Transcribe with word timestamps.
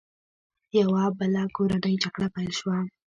یوه 0.79 1.03
بله 1.17 1.41
کورنۍ 1.55 1.95
جګړه 2.03 2.27
پیل 2.35 2.51
شوه. 2.59 2.77